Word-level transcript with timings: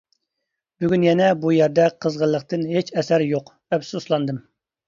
بۈگۈن 0.83 1.03
يەنە 1.07 1.27
بۇ 1.43 1.51
يەردە 1.57 1.85
قىزغىنلىقتىن 2.05 2.65
ھېچ 2.73 2.91
ئەسەر 3.03 3.29
يوق 3.29 3.53
ئەپسۇسلاندىم. 3.77 4.43